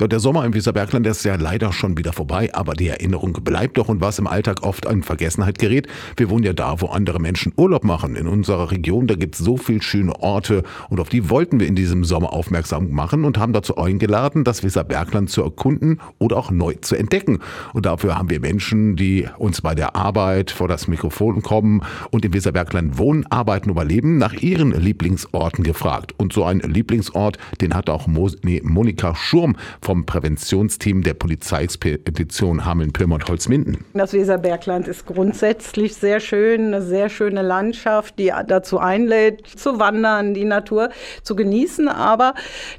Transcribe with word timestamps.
Ja, 0.00 0.08
der 0.08 0.18
Sommer 0.18 0.44
im 0.44 0.54
Weserbergland 0.54 1.06
ist 1.06 1.24
ja 1.24 1.36
leider 1.36 1.72
schon 1.72 1.96
wieder 1.96 2.12
vorbei, 2.12 2.50
aber 2.52 2.74
die 2.74 2.88
Erinnerung 2.88 3.32
bleibt 3.44 3.78
doch 3.78 3.88
und 3.88 4.00
was 4.00 4.18
im 4.18 4.26
Alltag 4.26 4.64
oft 4.64 4.86
in 4.86 5.04
Vergessenheit 5.04 5.60
gerät. 5.60 5.86
Wir 6.16 6.30
wohnen 6.30 6.42
ja 6.42 6.52
da, 6.52 6.80
wo 6.80 6.86
andere 6.86 7.20
Menschen 7.20 7.52
Urlaub 7.56 7.84
machen. 7.84 8.16
In 8.16 8.26
unserer 8.26 8.72
Region, 8.72 9.06
da 9.06 9.14
gibt 9.14 9.36
es 9.36 9.40
so 9.40 9.56
viele 9.56 9.82
schöne 9.82 10.20
Orte 10.20 10.64
und 10.90 10.98
auf 10.98 11.10
die 11.10 11.30
wollten 11.30 11.60
wir 11.60 11.68
in 11.68 11.76
diesem 11.76 12.02
Sommer 12.02 12.32
aufmerksam 12.32 12.90
machen 12.90 13.24
und 13.24 13.38
haben 13.38 13.52
dazu 13.52 13.76
eingeladen, 13.76 14.42
das 14.42 14.64
Weserbergland 14.64 15.30
zu 15.30 15.44
erkunden 15.44 16.00
oder 16.18 16.38
auch 16.38 16.50
neu 16.50 16.74
zu 16.80 16.96
entdecken. 16.96 17.38
Und 17.72 17.86
dafür 17.86 18.18
haben 18.18 18.30
wir 18.30 18.40
Menschen, 18.40 18.96
die 18.96 19.28
uns 19.38 19.60
bei 19.60 19.76
der 19.76 19.94
Arbeit 19.94 20.50
vor 20.50 20.66
das 20.66 20.88
Mikrofon 20.88 21.42
kommen 21.42 21.82
und 22.10 22.24
im 22.24 22.34
Weserbergland 22.34 22.98
wohnen, 22.98 23.26
arbeiten, 23.30 23.70
überleben, 23.70 24.18
nach 24.18 24.32
ihren 24.32 24.72
Lieblingsorten 24.72 25.62
gefragt. 25.62 26.14
Und 26.16 26.32
so 26.32 26.42
ein 26.42 26.58
Lieblingsort, 26.58 27.38
den 27.60 27.74
hat 27.74 27.88
auch 27.88 28.08
Mo 28.08 28.28
nee, 28.42 28.60
Monika 28.64 29.14
Schurm 29.14 29.54
vom 29.84 30.06
Präventionsteam 30.06 31.02
der 31.02 31.12
Polizeiexpedition 31.12 32.64
Hameln-Pyrmont-Holzminden. 32.64 33.84
Das 33.92 34.14
Weserbergland 34.14 34.88
ist 34.88 35.04
grundsätzlich 35.04 35.94
sehr 35.94 36.20
schön, 36.20 36.68
eine 36.68 36.80
sehr 36.80 37.10
schöne 37.10 37.42
Landschaft, 37.42 38.18
die 38.18 38.32
dazu 38.46 38.78
einlädt, 38.78 39.46
zu 39.46 39.78
wandern, 39.78 40.32
die 40.32 40.46
Natur 40.46 40.88
zu 41.22 41.36
genießen. 41.36 41.88
Aber 41.88 42.32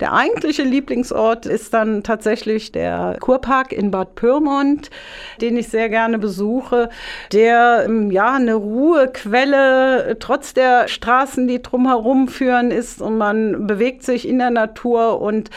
der 0.00 0.12
eigentliche 0.12 0.62
Lieblingsort 0.62 1.44
ist 1.44 1.74
dann 1.74 2.04
tatsächlich 2.04 2.70
der 2.70 3.16
Kurpark 3.18 3.72
in 3.72 3.90
Bad 3.90 4.14
Pyrmont, 4.14 4.90
den 5.40 5.56
ich 5.56 5.68
sehr 5.68 5.88
gerne 5.88 6.20
besuche, 6.20 6.88
der 7.32 7.84
ähm, 7.86 8.12
ja 8.12 8.34
eine 8.34 8.54
Ruhequelle 8.54 10.16
trotz 10.20 10.54
der 10.54 10.86
Straßen, 10.86 11.48
die 11.48 11.60
drumherum 11.60 12.28
führen, 12.28 12.70
ist 12.70 13.02
und 13.02 13.18
man 13.18 13.66
bewegt 13.66 14.04
sich 14.04 14.28
in 14.28 14.38
der 14.38 14.50
Natur 14.50 15.20
und 15.20 15.50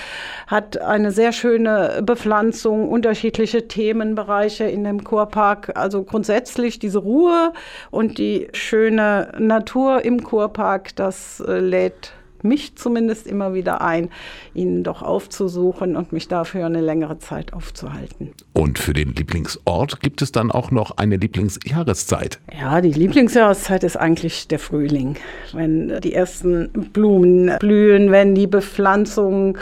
hat 0.48 0.82
eine 0.82 1.12
sehr 1.12 1.35
schöne 1.36 2.02
Bepflanzung, 2.04 2.90
unterschiedliche 2.90 3.68
Themenbereiche 3.68 4.66
in 4.66 4.84
dem 4.84 5.04
Kurpark. 5.04 5.72
Also 5.76 6.04
grundsätzlich 6.04 6.80
diese 6.80 7.00
Ruhe 7.00 7.54
und 7.92 8.18
die 8.18 8.48
schöne 8.54 9.32
Natur 9.38 10.04
im 10.04 10.24
Kurpark, 10.24 10.96
das 10.96 11.42
äh, 11.48 11.60
lädt 11.60 12.14
mich 12.46 12.76
zumindest 12.76 13.28
immer 13.28 13.54
wieder 13.54 13.82
ein, 13.82 14.10
ihn 14.54 14.84
doch 14.84 15.02
aufzusuchen 15.02 15.96
und 15.96 16.14
mich 16.14 16.28
dafür 16.28 16.66
eine 16.66 16.82
längere 16.82 17.20
Zeit 17.20 17.52
aufzuhalten. 17.54 18.32
Und 18.54 18.80
für 18.80 18.94
den 18.94 19.14
Lieblingsort 19.14 20.00
gibt 20.00 20.22
es 20.22 20.32
dann 20.32 20.52
auch 20.52 20.72
noch 20.72 20.98
eine 20.98 21.18
Lieblingsjahreszeit? 21.18 22.40
Ja, 22.58 22.80
die 22.80 22.92
Lieblingsjahreszeit 22.92 23.84
ist 23.84 23.98
eigentlich 23.98 24.48
der 24.48 24.60
Frühling, 24.60 25.18
wenn 25.54 26.00
die 26.02 26.14
ersten 26.14 26.70
Blumen 26.94 27.52
blühen, 27.60 28.12
wenn 28.12 28.36
die 28.36 28.48
Bepflanzung, 28.48 29.58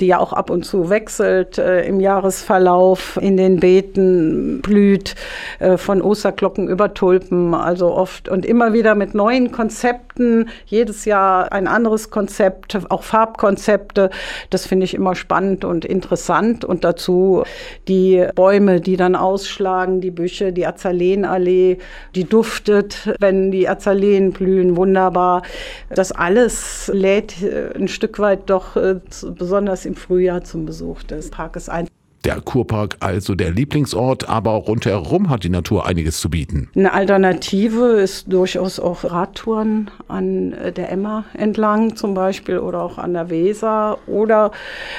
die 0.00 0.06
ja 0.06 0.18
auch 0.18 0.32
ab 0.32 0.48
und 0.50 0.64
zu 0.64 0.88
wechselt 0.88 1.58
äh, 1.58 1.84
im 1.84 2.00
Jahresverlauf 2.00 3.18
in 3.20 3.36
den 3.36 3.60
Beeten 3.60 4.60
blüht, 4.62 5.14
äh, 5.58 5.76
von 5.76 6.00
Osterglocken 6.00 6.68
über 6.68 6.94
Tulpen, 6.94 7.52
also 7.54 7.92
oft 7.92 8.28
und 8.28 8.46
immer 8.46 8.72
wieder 8.72 8.94
mit 8.94 9.14
neuen 9.14 9.52
Konzepten, 9.52 10.48
jedes 10.66 11.04
Jahr 11.04 11.52
ein 11.52 11.66
anderes 11.66 12.10
Konzept 12.10 12.27
Konzepte, 12.28 12.82
auch 12.90 13.04
Farbkonzepte. 13.04 14.10
Das 14.50 14.66
finde 14.66 14.84
ich 14.84 14.92
immer 14.92 15.14
spannend 15.14 15.64
und 15.64 15.86
interessant. 15.86 16.62
Und 16.62 16.84
dazu 16.84 17.42
die 17.88 18.26
Bäume, 18.34 18.82
die 18.82 18.98
dann 18.98 19.16
ausschlagen, 19.16 20.02
die 20.02 20.10
Büsche, 20.10 20.52
die 20.52 20.66
Azalenallee, 20.66 21.78
die 22.14 22.24
duftet, 22.24 23.14
wenn 23.18 23.50
die 23.50 23.66
Azaleen 23.66 24.32
blühen, 24.32 24.76
wunderbar. 24.76 25.42
Das 25.88 26.12
alles 26.12 26.90
lädt 26.92 27.42
äh, 27.42 27.70
ein 27.74 27.88
Stück 27.88 28.18
weit 28.18 28.50
doch 28.50 28.76
äh, 28.76 28.96
besonders 29.34 29.86
im 29.86 29.94
Frühjahr 29.94 30.44
zum 30.44 30.66
Besuch 30.66 31.02
des 31.04 31.30
Parkes 31.30 31.70
ein. 31.70 31.88
Der 32.28 32.42
Kurpark 32.42 32.98
also 33.00 33.34
der 33.34 33.52
Lieblingsort, 33.52 34.28
aber 34.28 34.50
rundherum 34.50 35.30
hat 35.30 35.44
die 35.44 35.48
Natur 35.48 35.86
einiges 35.86 36.20
zu 36.20 36.28
bieten. 36.28 36.68
Eine 36.74 36.92
Alternative 36.92 38.02
ist 38.02 38.30
durchaus 38.30 38.78
auch 38.78 39.02
Radtouren 39.02 39.90
an 40.08 40.52
äh, 40.52 40.70
der 40.70 40.92
Emma 40.92 41.24
entlang 41.32 41.96
zum 41.96 42.12
Beispiel 42.12 42.58
oder 42.58 42.82
auch 42.82 42.98
an 42.98 43.14
der 43.14 43.30
Weser 43.30 43.96
oder 44.06 44.52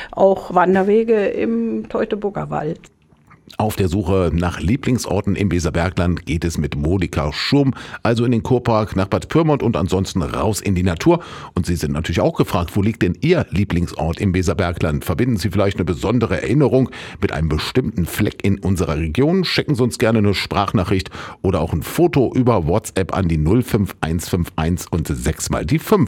auch 0.09 0.55
Wanderwege 0.55 1.27
im 1.27 1.87
Teutoburger 1.87 2.49
Wald. 2.49 2.79
Auf 3.57 3.75
der 3.75 3.89
Suche 3.89 4.31
nach 4.33 4.59
Lieblingsorten 4.59 5.35
im 5.35 5.51
Weserbergland 5.51 6.25
geht 6.25 6.45
es 6.45 6.57
mit 6.57 6.75
Monika 6.75 7.33
Schurm, 7.33 7.73
also 8.03 8.23
in 8.23 8.31
den 8.31 8.43
Kurpark 8.43 8.95
nach 8.95 9.07
Bad 9.07 9.29
Pyrmont 9.29 9.63
und 9.63 9.75
ansonsten 9.75 10.21
raus 10.21 10.61
in 10.61 10.75
die 10.75 10.83
Natur. 10.83 11.21
Und 11.55 11.65
Sie 11.65 11.75
sind 11.75 11.91
natürlich 11.91 12.21
auch 12.21 12.35
gefragt, 12.35 12.75
wo 12.75 12.81
liegt 12.81 13.01
denn 13.01 13.17
Ihr 13.21 13.45
Lieblingsort 13.49 14.21
im 14.21 14.33
Weserbergland? 14.33 15.03
Verbinden 15.03 15.37
Sie 15.37 15.49
vielleicht 15.49 15.77
eine 15.77 15.85
besondere 15.85 16.41
Erinnerung 16.41 16.89
mit 17.21 17.31
einem 17.31 17.49
bestimmten 17.49 18.05
Fleck 18.05 18.43
in 18.43 18.59
unserer 18.59 18.97
Region? 18.97 19.43
Schicken 19.43 19.75
Sie 19.75 19.83
uns 19.83 19.97
gerne 19.97 20.19
eine 20.19 20.33
Sprachnachricht 20.33 21.09
oder 21.41 21.59
auch 21.59 21.73
ein 21.73 21.83
Foto 21.83 22.31
über 22.33 22.67
WhatsApp 22.67 23.13
an 23.13 23.27
die 23.27 23.37
05151 23.37 24.91
und 24.91 25.07
6 25.07 25.49
mal 25.49 25.65
die 25.65 25.79
5. 25.79 26.07